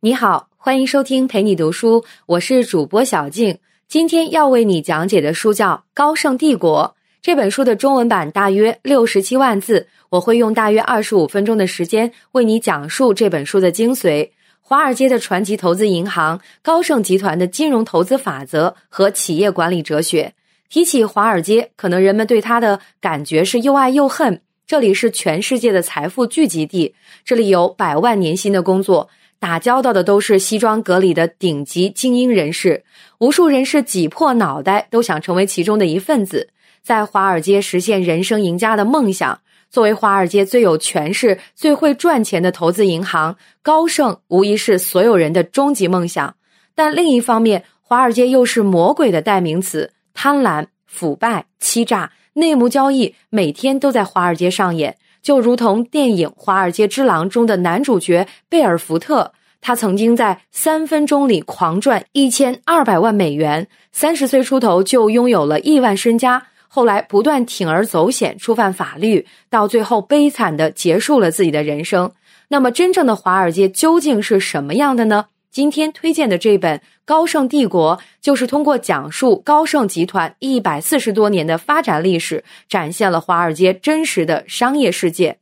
[0.00, 3.58] 你好，欢迎收听陪你读书，我是主播小静。
[3.88, 6.94] 今天要为你讲解的书叫《高盛帝国》。
[7.20, 14.30] 这本书的中文版大约六十七万字，我会用大约二十五分钟的时间为你讲述这本书的精髓。
[14.60, 20.32] 华尔街的传奇投资银行高盛集团的金融投资法则和企业管理哲学。
[20.68, 24.40] 提起华尔街，可能人们对它的感觉是又爱又恨。
[24.64, 29.08] 这里是全世界的财富聚集地，这里有百万年薪的工作。
[29.40, 32.84] 打交道的都是西装革履的顶级精英人士，
[33.18, 36.48] 无数人士挤破脑袋都想成为其中的一份子，
[36.82, 39.40] 在华尔街实现人生赢家的梦想。
[39.70, 46.34] 作为华尔街最有权势、最会赚钱的投资银行，高盛无疑是所有人的终极梦想。
[46.74, 54.96] 但另一方面，华尔街又是魔鬼的代名词，贪婪、腐败、欺诈、内幕交易，每天都在华尔街上演。
[55.22, 66.42] 就如同电影《华尔街之狼》中的男主角贝尔福特，他曾经在三分钟里狂赚一千二百万美元，三十岁出头就拥有了亿万身家。
[66.68, 72.12] 后来不断铤而走险，触犯法律，到最后悲惨的结束了自己的人生。
[72.48, 75.26] 那么，真正的华尔街究竟是什么样的呢？
[75.58, 85.38] 今天推荐的这本《高盛帝国》，就是通过讲述高盛集团一百四十多年的发展历史，展现了华尔街真实的商业世界，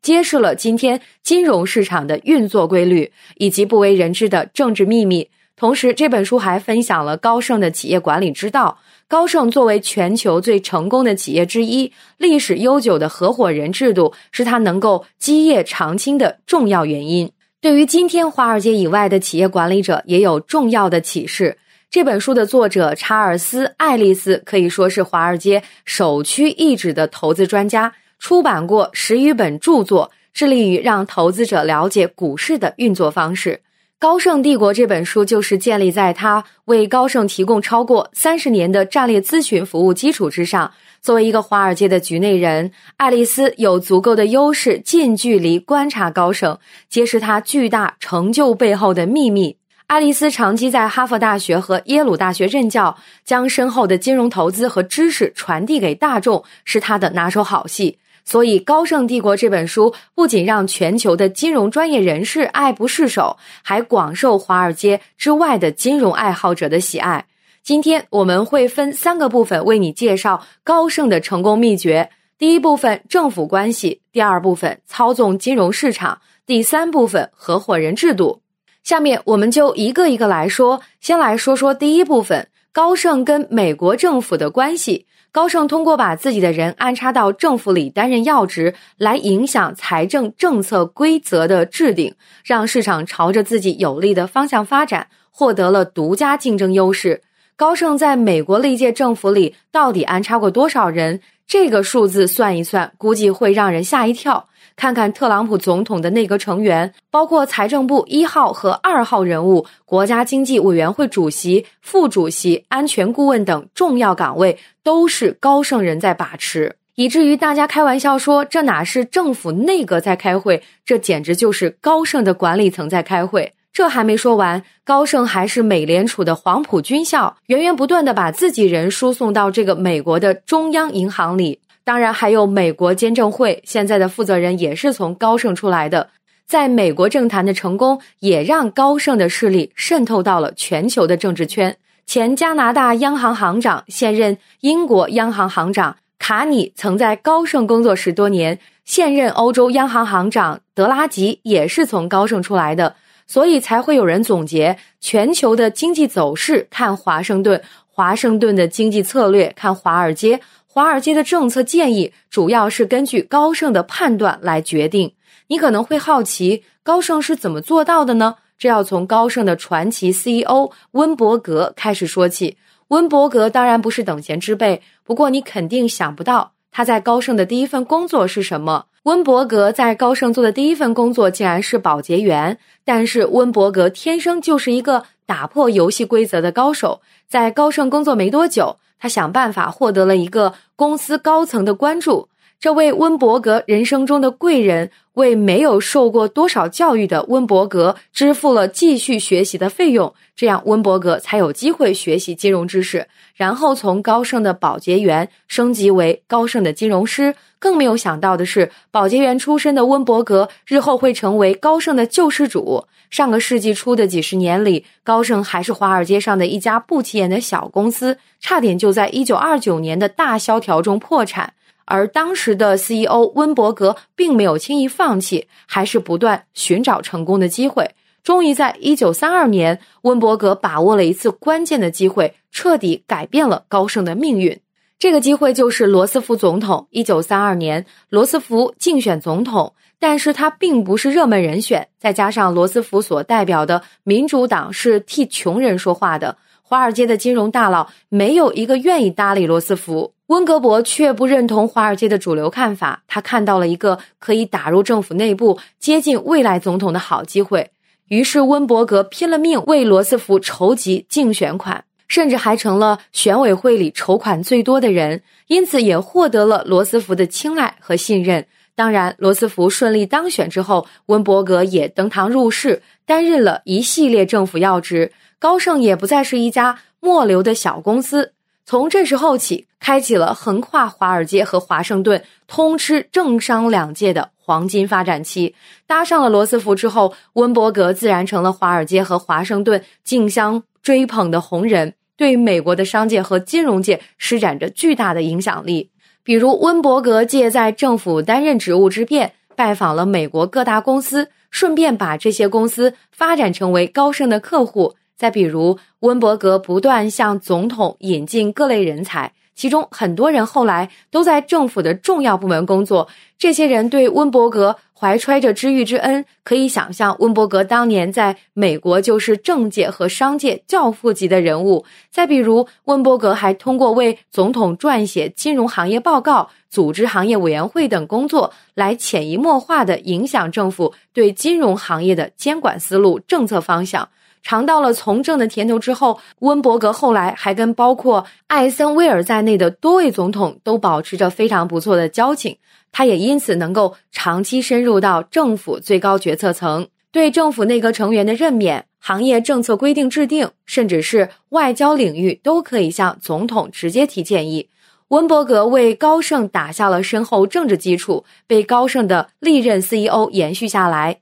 [0.00, 5.28] 揭示了今天金融市场的运作规律以及不为人知的政治秘密。
[5.54, 8.78] 同时，这本书还分享了高盛的企业管理之道。
[9.06, 17.30] 高盛作为全球最成功的企业之一，历史悠久的合伙人制度是它能够基业长青的重要原因。
[17.60, 21.58] 对于今天华尔街以外的企业管理者也有重要的启示。
[21.90, 33.54] 这本书的作者查尔斯·爱丽丝可以说是华尔街首屈一指的投资专家，出版过十余本著作，致力于让投资者了解股市的运作方式。
[34.00, 40.72] 《高盛帝国》这本书就是建立在他为高盛提供超过三十年的战略咨询服务基础之上。
[41.02, 46.56] 作为一个华尔街的局内人，爱丽丝有足够的优势，近距离观察高盛，
[46.88, 49.56] 揭示他巨大成就背后的秘密。
[49.88, 57.98] 爱丽丝长期在哈佛大学和耶鲁大学任教，将深厚的金融投资和知识传递给大众，是她的拿手好戏。
[58.28, 67.24] 所以，《高盛帝国》这本书不仅让全球的金融专业人士爱不释手，还广受华尔街之外的金融爱好者的喜爱。
[67.62, 72.10] 今天我们会分三个部分为你介绍高盛的成功秘诀。
[72.36, 78.42] 第一部分政府关系，第二部分操纵金融市场，第三部分合伙人制度。
[78.84, 80.82] 下面我们就一个一个来说。
[81.00, 85.06] 先来说说第一部分，高盛跟美国政府的关系。
[85.30, 97.22] 高盛通过把自己的人安插到政府里担任要职，来影响财政政策规则的制定，让市场朝着自己有利的方向发展，获得了独家竞争优势。
[97.56, 101.20] 高盛在美国历届政府里到底安插过多少人？
[101.48, 104.48] 这个数字算一算，估计会让人吓一跳。
[104.76, 123.54] 看看特朗普总统的内阁成员，包括财政部一号和二号人物、国家经济委员会主席、副主席、安全顾问等重要岗位，都是高盛人在把持，以至于大家开玩笑说，这哪是政府内阁在开会，这简直就是高盛的管理层在开会。
[123.78, 131.60] 这还没说完，高盛还是美联储的黄埔军校，源源不断的把自己人输送到这个美国的中央银行里。
[131.84, 136.08] 当然，还有美国监证会，现在的负责人也是从高盛出来的。
[136.44, 141.76] 在美国政坛的成功，也让高盛的势力渗透到了全球的政治圈。
[142.04, 152.96] 前加拿大央行行长、现任英国央行行长卡尼曾在高盛工作十多年，现任欧洲央行行长德拉吉也是从高盛出来的。
[153.28, 165.12] 所以才会有人总结全球的经济走势看华盛顿，华盛顿的经济策略看华尔街，华尔街的政策建议主要是根据高盛的判断来决定。
[165.48, 168.36] 你可能会好奇，高盛是怎么做到的呢？
[168.58, 172.56] 这要从高盛的传奇 CEO 温伯格开始说起。
[172.88, 178.86] 温伯格当然不是等闲之辈，不过你肯定想不到他在高盛的第一份工作是什么。
[179.08, 187.00] 温伯格在高盛做的第一份工作竟然是保洁员，但是温伯格天生就是一个打破游戏规则的高手。
[187.26, 192.28] 在高盛工作没多久，他想办法获得了一个公司高层的关注。
[192.60, 203.06] 这位温伯格人生中的贵人，为没有受过多少教育的温伯格支付了继续学习的费用，这样温伯格才有机会学习金融知识，
[203.36, 207.36] 然后从高盛的保洁员升级为高盛的金融师。
[207.60, 212.84] 更没有想到的是，保洁员出身的温伯格日后会成为高盛的救世主。
[213.08, 221.54] 上个世纪初的几十年里，高盛还是华尔街上的一家不起眼的小公司，差点就在1929年的大萧条中破产。
[221.88, 227.90] 而当时的 CEO 温伯格并没有轻易放弃，还是不断寻找成功的机会。
[228.22, 234.60] 终于在1932年，温伯格把握了一次关键的机会，彻底改变了高盛的命运。
[234.98, 236.88] 这个机会就是罗斯福总统。
[236.92, 241.88] 1932年，罗斯福竞选总统，但是他并不是热门人选。
[241.98, 246.36] 再加上罗斯福所代表的民主党是替穷人说话的。
[246.60, 253.02] 华尔街的金融大佬没有一个愿意搭理罗斯福，温格伯却不认同华尔街的主流看法。
[253.06, 257.70] 他看到了一个可以打入政府内部、接近未来总统的好机会，
[258.08, 268.46] 于是温伯格拼了命为罗斯福筹集竞选款，甚至还成了选委会里筹款最多的人，因此也获得了罗斯福的青睐和信任。
[268.74, 275.10] 当然，罗斯福顺利当选之后，温伯格也登堂入室，担任了一系列政府要职。
[275.38, 278.32] 高盛也不再是一家末流的小公司，
[278.68, 285.54] 从这时候起，开启了横跨华尔街和华盛顿、通吃政商两界的黄金发展期。
[285.86, 295.90] 搭上了罗斯福之后，温伯格自然成了华尔街和华盛顿竞相追捧的红人，对美国的商界和金融界施展着巨大的影响力。
[296.22, 304.94] 比如，温伯格借在政府担任职务之便，拜访了美国各大公司，顺便把这些公司发展成为高盛的客户。
[305.18, 313.08] 再比如，温伯格不断向总统引进各类人才，其中很多人后来都在政府的重要部门工作。
[313.36, 321.84] 这些人对温伯格怀揣着知遇之恩，可以想象，温伯格当年在美国就是政界和商界教父级的人物。
[322.12, 334.08] 再比如，温伯格还通过为总统撰写金融行业报告、组织行业委员会等工作，来潜移默化地影响政府对金融行业的监管思路、政策方向。
[334.48, 342.56] 尝到了从政的甜头之后，温伯格后来还跟包括艾森威尔在内的多位总统都保持着非常不错的交情。
[342.90, 354.70] 他也因此能够长期深入到政府最高决策层，对政府内阁成员的任免、行业政策规定制定，甚至是外交领域，都可以向总统直接提建议。
[355.08, 361.18] 温伯格为高盛打下了深厚政治基础，被高盛的历任 CEO 延续下来。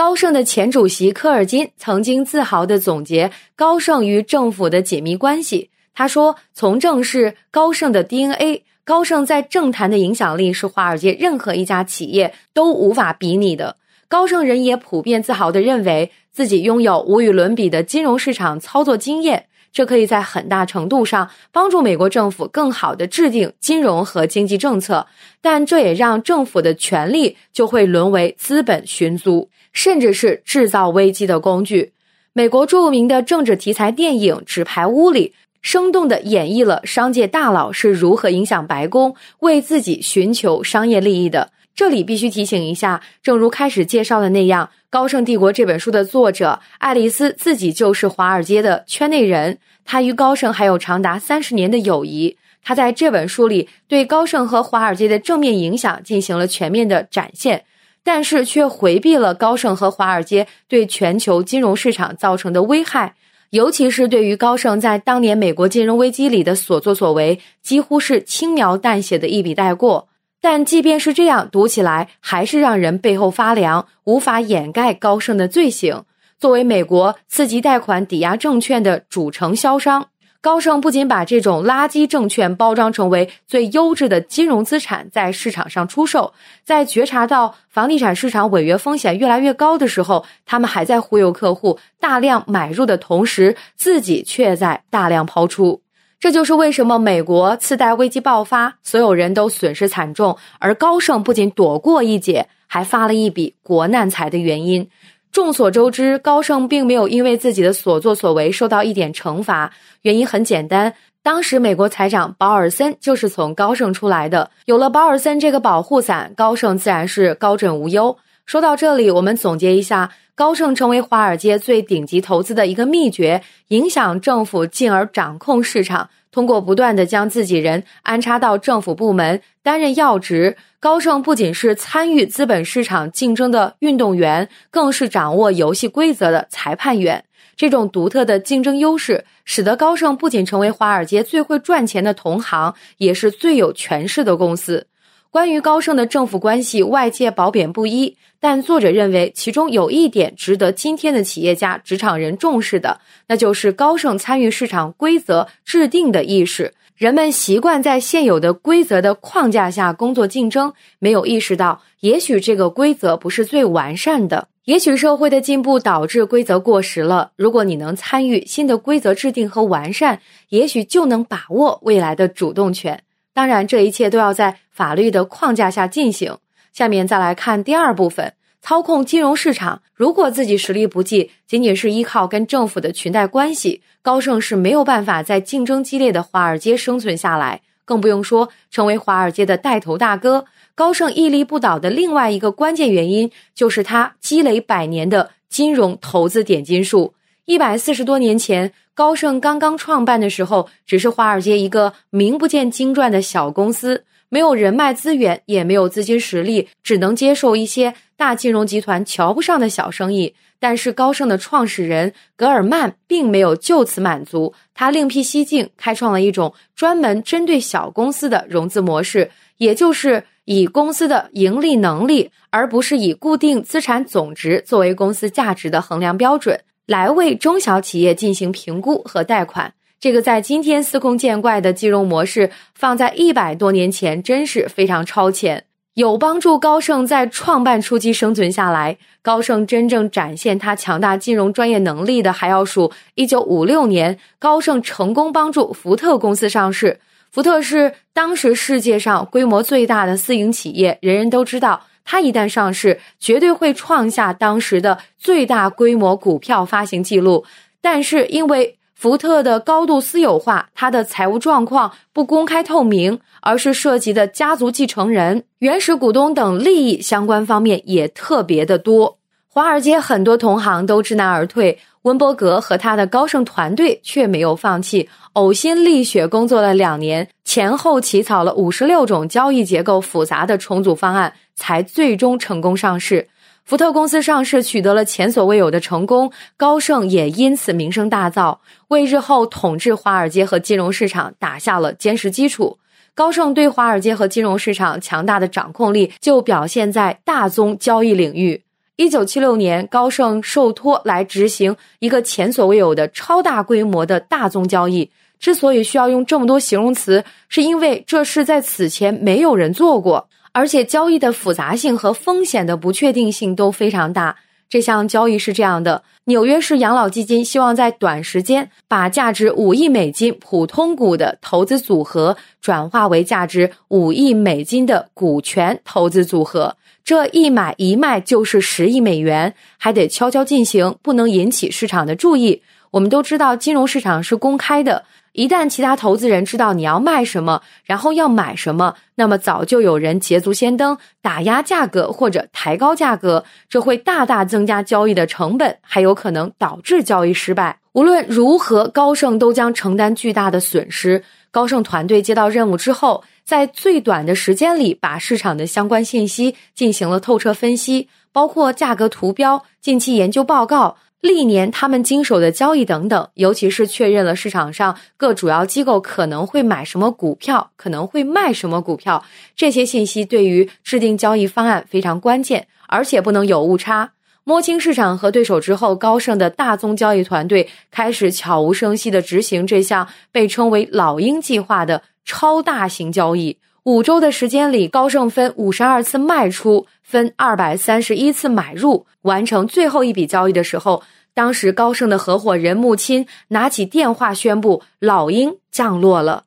[0.00, 5.68] 高盛的前主席科尔金曾经自豪地总结高盛与政府的紧密关系。
[5.92, 13.76] 他说：“从政是高盛的 DNA，高盛在政坛的影响力是华尔街任何一家企业都无法比拟的。
[14.08, 25.06] 高盛人也普遍自豪地认为自己拥有无与伦比的金融市场操作经验，这可以在很大程度上帮助美国政府更好地制定金融和经济政策。
[25.42, 31.92] 但这也让政府的权力就会沦为资本寻租。”甚至是制造危机的工具。
[32.32, 41.50] 美国著名的政治题材电影《纸牌屋》里，生动地演绎了商界大佬是如何影响白宫，为自己寻求商业利益的。
[41.74, 52.36] 这里必须提醒一下，正如开始介绍的那样，《高盛帝国》这本书的作者爱丽丝自己就是华尔街的圈内人，她与高盛还有长达三十年的友谊。
[52.62, 57.64] 她在这本书里对高盛和华尔街的正面影响进行了全面的展现。
[58.02, 63.14] 但是却回避了高盛和华尔街对全球金融市场造成的危害，
[63.50, 70.08] 尤其是对于高盛在当年美国金融危机里的所作所为，几乎是轻描淡写的一笔带过。
[70.40, 76.04] 但即便是这样，读起来还是让人背后发凉，无法掩盖高盛的罪行。
[76.38, 80.09] 作为美国次级贷款抵押证券的主承销商。
[80.42, 86.32] 高盛不仅把这种垃圾证券包装成为最优质的金融资产在市场上出售，
[86.64, 95.82] 在觉察到房地产市场违约风险越来越高的时候，他们还在忽悠客户大量买入的同时，自己却在大量抛出。
[96.18, 104.88] 这就是为什么美国次贷危机爆发，所有人都损失惨重，而高盛不仅躲过一劫，还发了一笔国难财的原因。
[105.32, 109.70] 众所周知，高盛并没有因为自己的所作所为受到一点惩罚。
[110.02, 114.50] 原因很简单，当时美国财长保尔森就是从高盛出来的。
[114.64, 118.16] 有了保尔森这个保护伞，高盛自然是高枕无忧。
[118.44, 137.24] 说到这里，我们总结一下高盛成为华尔街最顶级投资的一个秘诀：影响政府，进而掌控市场，通过不断的将自己人安插到政府部门担任要职，高盛不仅是参与资本市场竞争的运动员，更是掌握游戏规则的裁判员。
[137.56, 144.86] 这种独特的竞争优势，使得高盛不仅成为华尔街最会赚钱的同行，也是最有权势的公司。
[145.32, 156.74] 关于高盛的政府关系，外界褒贬不一，但作者认为其中有一点值得今天的企业家、职场人重视的，那就是高盛参与市场规则制定的意识。
[156.96, 167.30] 人们习惯在现有的规则的框架下工作竞争，没有意识到，也许这个规则不是最完善的，也许社会的进步导致规则过时了。
[167.36, 173.04] 如果你能参与新的规则制定和完善，也许就能把握未来的主动权。
[173.32, 176.38] 当然，这一切都要在法律的框架下进行。
[176.72, 178.32] 下面再来看第二部分。
[178.62, 190.46] 操控金融市场，如果自己实力不济，仅仅是依靠跟政府的裙带关系，高盛是没有办法在竞争激烈的华尔街生存下来，更不用说成为华尔街的带头大哥。
[190.74, 197.12] 高盛屹立不倒的另外一个关键原因，就是他积累百年的金融投资点金术。
[197.44, 204.04] 一百四十多年前，高盛刚刚创办的时候，只是华尔街一个名不见经传的小公司。
[204.30, 210.34] 没有人脉资源，也没有资金实力，只能接受一些大金融集团瞧不上的小生意。
[210.62, 229.72] 但是高盛的创始人格尔曼并没有就此满足，他另辟蹊径，开创了一种专门针对小公司的融资模式，也就是以公司的盈利能力，而不是以固定资产总值作为公司价值的衡量标准，来为中小企业进行评估和贷款。
[230.00, 238.96] 这个在今天司空见惯的金融模式，放在一百多年前，真是非常超前，有帮助高盛在创办初期生存下来。
[239.20, 246.98] 高盛真正展现他强大金融专业能力的，还要数一九五六年，高盛成功帮助福特公司上市。
[247.30, 257.44] 福特是当时世界上规模最大的私营企业，人人都知道，它一旦上市，绝对会创下当时的最大规模股票发行记录。
[257.82, 269.16] 但是因为福特的高度私有化，它的财务状况不公开透明，而是涉及的家族继承人、原始股东等利益相关方面也特别的多。
[269.48, 283.26] 华尔街很多同行都知难而退，温伯格和他的高盛团队却没有放弃，呕心沥血工作了两年，前后起草了五十六种交易结构复杂的重组方案，才最终成功上市。
[283.70, 288.58] 福特公司上市取得了前所未有的成功，高盛也因此名声大噪，
[288.88, 292.76] 为日后统治华尔街和金融市场打下了坚实基础。
[293.14, 298.60] 高盛对华尔街和金融市场强大的掌控力，就表现在大宗交易领域。
[298.96, 305.08] 一九七六年，高盛受托来执行一个前所未有的超大规模的大宗交易。
[305.38, 310.28] 之所以需要用这么多形容词，是因为这是在此前没有人做过。
[310.52, 314.36] 而且交易的复杂性和风险的不确定性都非常大。
[314.68, 332.62] 这项交易是这样的：纽约市养老基金希望在短时间把价值五亿美金普通股的投资组合转化为价值五亿美金的股权投资组合，这一买一卖就是十亿美元，还得悄悄进行，不能引起市场的注意。
[332.92, 335.04] 我们都知道，金融市场是公开的。
[335.32, 347.78] 一旦其他投资人知道你要卖什么，然后要买什么，那么早就有人捷足先登，打压价格或者抬高价格，这会大大增加交易的成本，还有可能导致交易失败。
[347.92, 351.22] 无论如何，高盛都将承担巨大的损失。
[351.52, 360.96] 高盛团队接到任务之后，在最短的时间里，把市场的相关信息进行了透彻分析，包括价格图标、近期研究报告。
[361.20, 369.22] 历年他们经手的交易等等，尤其是确认了市场上各主要机构可能会买什么股票，可能会卖什么股票，
[369.54, 374.12] 这些信息对于制定交易方案非常关键，而且不能有误差。
[374.44, 383.58] 摸清市场和对手之后，高盛的大宗交易团队开始悄无声息地执行这项被称为“老鹰计划”的超大型交易。
[383.84, 386.86] 五周的时间里，高盛分五十二次卖出。
[387.02, 391.02] 分二百三十一次买入，完成最后一笔交易的时候，
[391.34, 396.44] 当时高盛的合伙人穆钦拿起电话宣布老鹰降落了。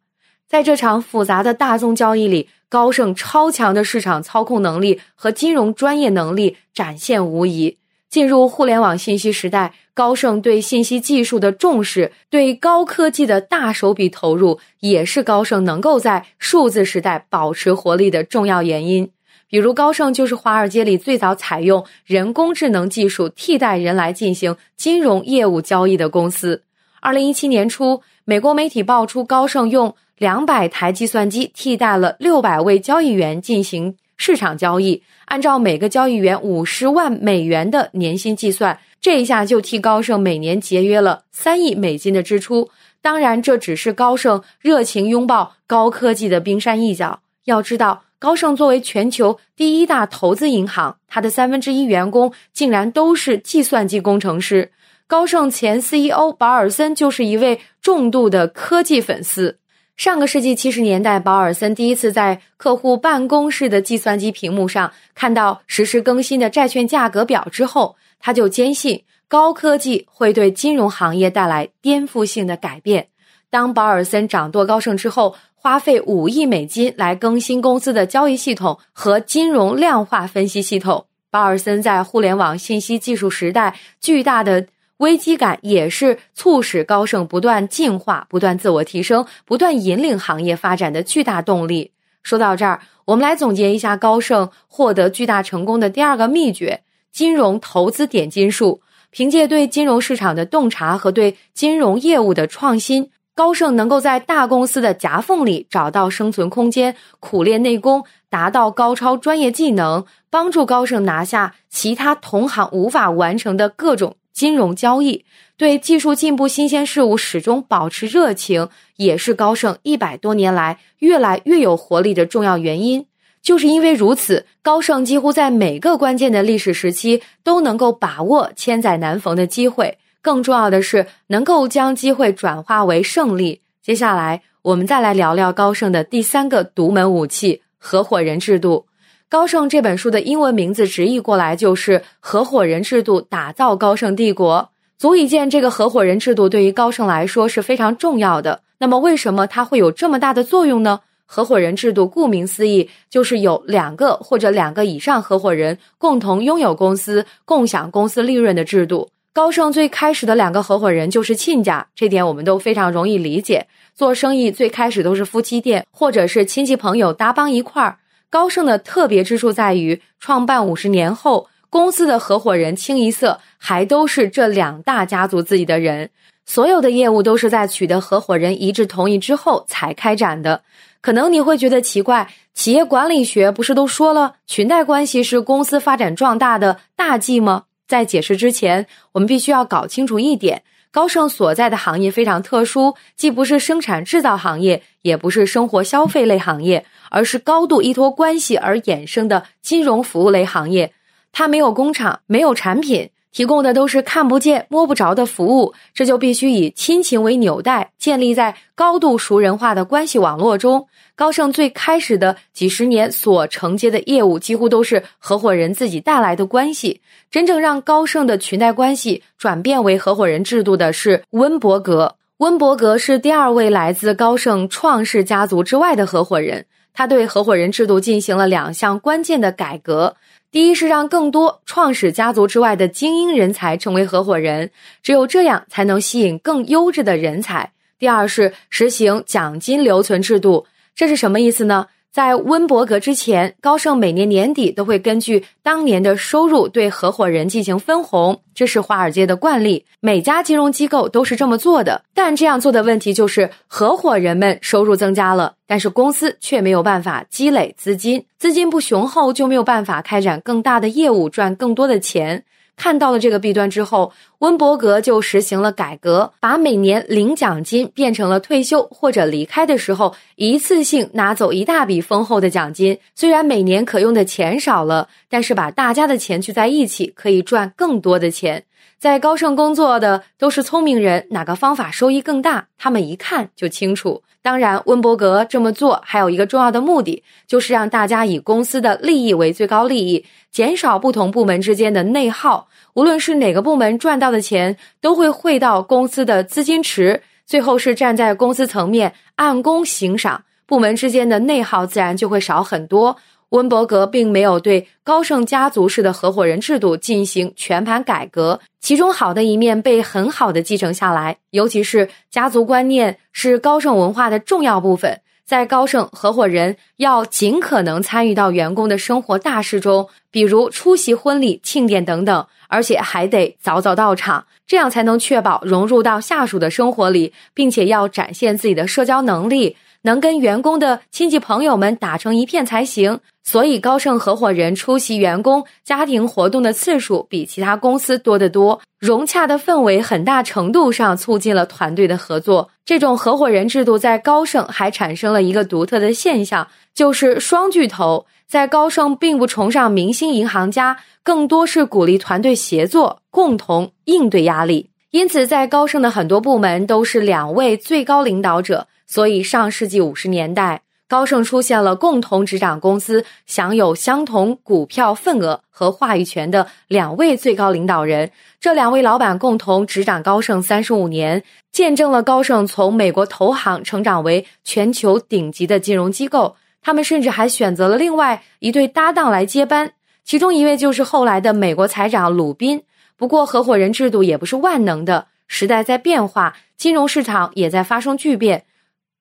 [0.47, 7.79] 在这场复杂的大宗交易里，高盛超强的市场操控能力和金融专业能力展现无疑。
[8.13, 19.09] 进入互联网信息时代，高盛对信息技术的重视，对高科技的大手笔投入，也是高盛能够在数字时代保持活力的重要原因。
[19.47, 26.61] 比如高盛就是华尔街里最早采用人工智能技术替代人来进行金融业务交易的公司。
[27.01, 42.69] 二零一七年初，美国媒体爆出高盛用两百台计算机替代了六百位交易员进行市场交易，按照每个交易员五十万美元的年薪计算，这一下就替高盛每年节约了三亿美金的支出。
[43.01, 47.21] 当然，这只是高盛热情拥抱高科技的冰山一角。
[47.45, 48.03] 要知道。
[48.19, 54.71] 高盛作为全球第一大投资银行，它的三分之一员工竟然都是计算机工程师。
[55.07, 59.59] 高盛前 CEO 保尔森就是一位重度的科技粉丝。
[59.95, 73.07] 上个世纪七十年代，保尔森第一次在客户办公室的计算机屏幕上看到实时更新的债券价格表之后，他就坚信高科技会对金融行业带来颠覆性的改变。
[73.49, 81.05] 当保尔森掌舵高盛之后，花费五亿美金来更新公司的交易系统和金融量化分析系统。
[81.29, 84.67] 保尔森在互联网信息技术时代巨大的
[85.03, 91.91] 危机感，也是促使高盛不断进化、不断自我提升、不断引领行业发展的巨大动力。
[92.23, 96.81] 说到这儿，我们来总结一下高盛获得巨大成功的第二个秘诀：
[97.11, 98.81] 金融投资点金术。
[99.11, 103.11] 凭借对金融市场的洞察和对金融业务的创新。
[103.35, 115.23] 高盛能够在大公司的夹缝里找到生存空间，苦练内功，达到高超专业技能，帮助高盛拿下其他同行无法完成的各种金融交易。
[115.55, 123.05] 对技术进步、新鲜事物始终保持热情，也是高盛一百多年来越来越有活力的重要原因。
[123.41, 129.97] 就是因为如此，高盛几乎在每个关键的历史时期都能够把握千载难逢的机会。
[130.21, 133.61] 更重要的是，能够将机会转化为胜利。
[133.81, 138.85] 接下来，我们再来聊聊高盛的第三个独门武器——合伙人制度。
[139.33, 148.61] 高盛这本书的英文名字直译过来就是“合伙人制度打造高盛帝国”，足以见这个合伙人制度对于高盛来说是非常重要的。
[148.77, 150.99] 那么，为什么它会有这么大的作用呢？
[151.25, 159.09] 合伙人制度顾名思义，就是有两个或者两个以上合伙人共同拥有公司、共享公司利润的制度。
[159.33, 163.65] 高盛最开始的两个合伙人就是亲家，这点我们都非常容易理解。
[163.95, 167.97] 做生意最开始都是夫妻店，或者是亲戚朋友搭帮一块儿。
[168.33, 176.09] 高盛的特别之处在于，创办五十年后，公司的合伙人清一色还都是这两大家族自己的人，
[176.43, 180.63] 所有的业务都是在取得合伙人一致同意之后才开展的。
[180.99, 187.65] 可能你会觉得奇怪，企业管理学不是都说了，裙带关系是公司发展壮大的大忌吗？
[187.87, 200.91] 在解释之前，我们必须要搞清楚一点：高盛所在的行业非常特殊，既不是生产制造行业，也不是生活消费类行业，而是高度依托关系而衍生的金融服务类行业。
[201.31, 205.73] 它没有工厂，没有产品，提供的都是看不见、摸不着的服务。
[205.93, 210.87] 这就必须以亲情为纽带，建立在高度熟人化的关系网络中。
[211.15, 217.01] 高盛最开始的几十年所承接的业务，几乎都是合伙人自己带来的关系。
[217.29, 222.15] 真正让高盛的裙带关系转变为合伙人制度的是温伯格。
[222.43, 230.17] 温伯格是第二位来自高盛创世家族之外的合伙人，他对合伙人制度进行了两项关键的改革：
[230.51, 240.65] 第一是让更多创始家族之外的精英人才成为合伙人，只有这样才能吸引更优质的人才；第二是实行奖金留存制度。
[240.93, 241.87] 这是什么意思呢？
[242.13, 252.03] 在温伯格之前，高盛每年年底都会根据当年的收入对合伙人进行分红，这是华尔街的惯例，每家金融机构都是这么做的。
[252.13, 262.43] 但这样做的问题就是，合伙人们收入增加了，但是公司却没有办法积累资金，资金不雄厚就没有办法开展更大的业务，赚更多的钱。
[262.83, 272.99] 看到了这个弊端之后，温伯格就实行了改革，把每年领奖金变成了退休或者离开的时候一次性拿走一大笔丰厚的奖金。
[273.15, 278.65] 虽然每年可用的钱少了，但是把大家的钱聚在一起，可以赚更多的钱。
[279.03, 284.23] 在高盛工作的都是聪明人，哪个方法收益更大，他们一看就清楚。
[284.41, 292.69] 当然，温伯格这么做还有一个重要的目的，就是让大家以公司的利益为最高利益，减少不同部门之间的内耗。
[292.93, 303.17] 无论是哪个部门赚到的钱，都会汇到公司的资金池，最后是站在公司层面按工行赏，部门之间的内耗自然就会少很多。
[303.53, 315.21] 温伯格并没有对高盛家族式的合伙人制度进行全盘改革，其中好的一面被很好的继承下来，尤其是家族观念是高盛文化的重要部分。
[315.45, 329.77] 在高盛，合伙人要尽可能参与到员工的生活大事中，比如出席婚礼、庆典等等，而且还得早早到场，这样才能确保融入到下属的生活里，并且要展现自己的社交能力。
[330.05, 338.81] 能跟员工的亲戚朋友们打成一片才行，所以高盛合伙人出席员工家庭活动的次数比其他公司多得多。
[338.99, 342.69] 融洽的氛围很大程度上促进了团队的合作。
[342.83, 354.89] 这种合伙人制度在高盛还产生了一个独特的现象，就是双巨头在高盛并不崇尚明星银行家，更多是鼓励团队协作，共同应对压力。
[355.11, 358.87] 因此，在高盛的很多部门都是两位最高领导者。
[359.05, 368.31] 所以，上世纪五十年代，高盛出现了共同执掌公司、享有相同股票份额和话语权的两位最高领导人。
[368.59, 376.55] 这两位老板共同执掌高盛三十五年，见证了高盛从美国投行成长为全球顶级的金融机构。
[376.83, 379.93] 他们甚至还选择了另外一对搭档来接班，
[380.23, 382.83] 其中一位就是后来的美国财长鲁宾。
[383.15, 388.65] 不过，合伙人制度也不是万能的，时代在变化，金融市场也在发生巨变。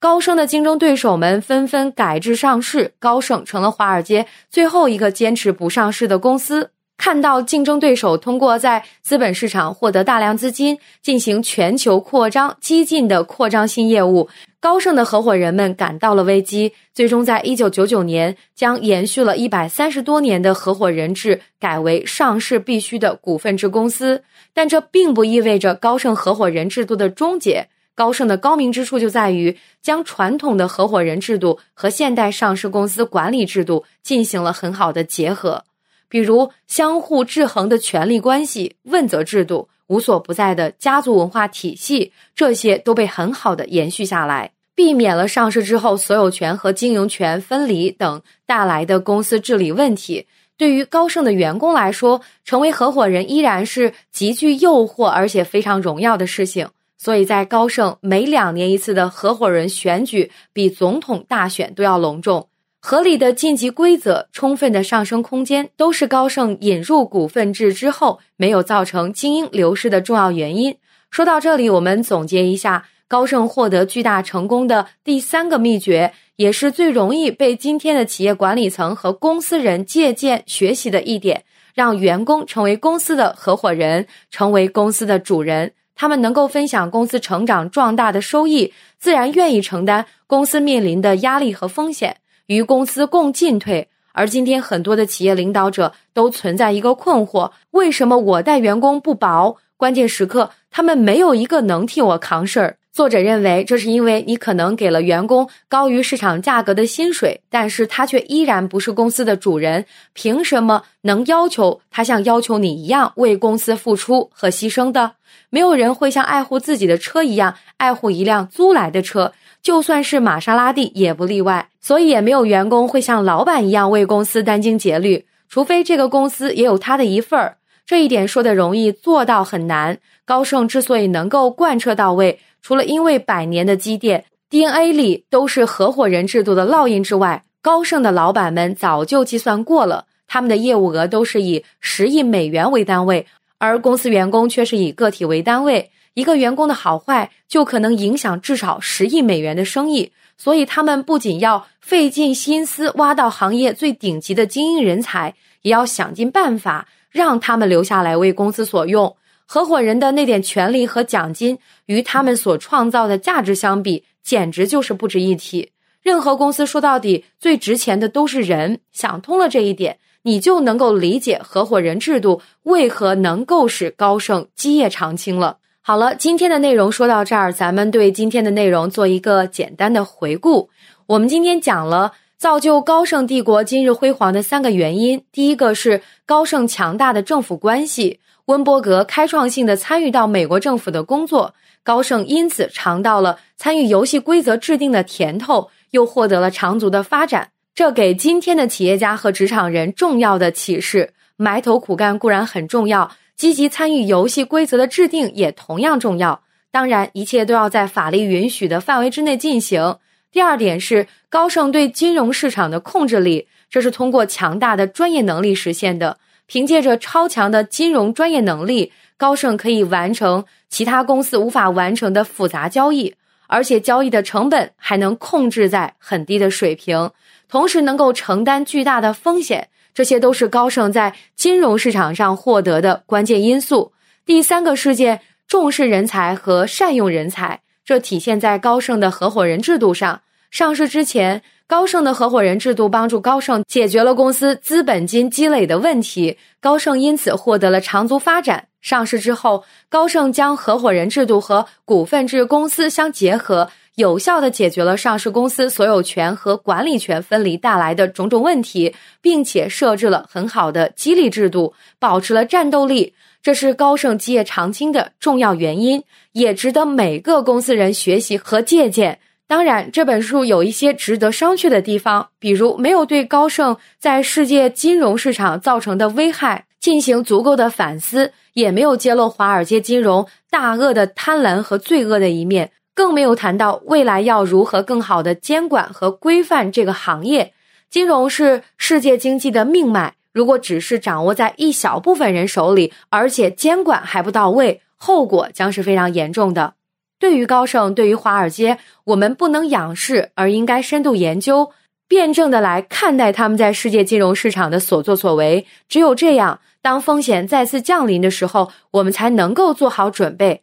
[0.00, 6.72] 高盛的竞争对手们纷纷改制上市，高盛成了华尔街最后一个坚持不上市的公司。
[7.04, 14.28] 看到竞争对手通过在资本市场获得大量资金，进行全球扩张、激进的扩张新业务，
[14.60, 16.72] 高盛的合伙人们感到了危机。
[16.94, 24.22] 最终，在一九九九年，将延续了一百三十多年的合伙人制改为上市必须的股份制公司。
[24.54, 27.66] 但这并不意味着高盛合伙人制度的终结。
[27.96, 35.64] 高盛的高明之处就在于将传统的合伙人制度和现代上市公司管理制度进行了很好的结合，
[36.12, 50.26] 比如相互制衡的权力关系、问责制度、无所不在的家族文化体系，这些都被很好的延续下来，避免了上市之后所有权和经营权分离等带来的公司治理问题。
[50.58, 56.68] 对于高盛的员工来说，成为合伙人依然是极具诱惑而且非常荣耀的事情。
[56.98, 62.48] 所以在高盛，每两年一次的合伙人选举比总统大选都要隆重。
[62.84, 70.76] 合理的晋级规则、充分的上升空间，都是高盛引入股份制之后没有造成精英流失的重要原因。
[71.08, 85.72] 说到这里，我们总结一下高盛获得巨大成功的第三个秘诀，也是最容易被今天的企业管理层和公司人借鉴学习的一点：让员工成为公司的合伙人，成为公司的主人。
[85.94, 92.16] 他们能够分享公司成长壮大的收益，自然愿意承担公司面临的压力和风险，
[92.52, 93.88] 与公司共进退。
[94.12, 99.56] 而今天很多的企业领导者都存在一个困惑：为什么我带员工不薄？
[99.78, 102.76] 关键时刻他们没有一个能替我扛事儿。
[102.92, 109.86] 作者认为，这是因为你可能给了员工高于市场价格的薪水，但是他却依然不是公司的主人。
[110.12, 115.12] 凭什么能要求他像要求你一样为公司付出和牺牲的？
[115.48, 121.68] 没有人会像爱护自己的车一样爱护一辆租来的车，就算是玛莎拉蒂也不例外。
[121.80, 127.56] 所以，也没有员工会像老板一样为公司殚精竭虑，除非这个公司也有他的一份儿。
[127.84, 129.98] 这一点说的容易，做到很难。
[130.24, 143.26] 高盛之所以能够贯彻到位，除了因为百年的积淀，DNA 里都是合伙人制度的烙印之外，高盛的老板们早就计算过了，他们的业务额都是以十亿美元为单位，
[143.58, 159.16] 而公司员工却是以个体为单位，一个员工的好坏就可能影响至少十亿美元的生意，所以他们不仅要费尽心思挖到行业最顶级的精英人才，也要想尽办法让他们留下来为公司所用。
[159.46, 165.70] 合伙人的那点权利和奖金，与他们所创造的价值相比，简直就是不值一提。
[166.02, 168.80] 任何公司说到底，最值钱的都是人。
[168.92, 175.58] 想通了这一点，你就能够理解合伙人制度为何能够使高盛基业长青了。
[175.84, 180.70] 好了，今天的内容说到这儿，咱们对今天的内容做一个简单的回顾。
[181.06, 188.20] 我们今天讲了造就高盛帝国今日辉煌的三个原因，第一个是高盛强大的政府关系。
[188.44, 197.48] 温伯格开创性的参与到美国政府的工作，高盛因此尝到了参与游戏规则制定的甜头，又获得了长足的发展。
[197.74, 206.42] 这给今天的企业家和职场人重要的启示：埋头苦干固然很重要，积极参与游戏规则的制定也同样重要。
[206.70, 209.98] 当然，一切都要在法律允许的范围之内进行。
[210.30, 216.18] 第二点是高盛对金融市场的控制力，这是通过强大的专业能力实现的。
[216.46, 223.14] 凭借着超强的金融专业能力，高盛可以完成其他公司无法完成的复杂交易。
[223.46, 227.10] 而且交易的成本还能控制在很低的水平，
[227.50, 233.92] 同时能够承担巨大的风险，这些都是高盛在金融市场上获得的关键因素。
[234.24, 240.22] 第三个事件，重视人才和善用人才，这体现在高盛的合伙人制度上。
[240.50, 241.42] 上市之前。
[241.68, 248.68] 高盛的合伙人制度帮助高盛解决了公司资本金积累的问题，高盛因此获得了长足发展。
[248.82, 263.14] 上市之后，高盛将合伙人制度和股份制公司相结合，有效的解决了上市公司所有权和管理权分离带来的种种问题，并且设置了很好的激励制度，保持了战斗力。
[263.42, 266.02] 这是高盛基业长青的重要原因，
[266.32, 269.18] 也值得每个公司人学习和借鉴。
[269.46, 287.52] 当然，这本书有一些值得商榷的地方，比如没有对高盛在世界金融市场造成的危害进行足够的反思，也没有揭露华尔街金融大鳄的贪婪和罪恶的一面，更没有谈到未来要如何更好的监管和规范这个行业。
[287.90, 296.74] 金融是世界经济的命脉，如果只是掌握在一小部分人手里，而且监管还不到位，后果将是非常严重的。
[297.18, 301.70] 对于高盛，对于华尔街，我们不能仰视，而应该深度研究、
[302.08, 305.66] 辩证的来看待他们在世界金融市场的所作所为。
[305.88, 310.62] 只有这样，当风险再次降临的时候，我们才能够做好准备。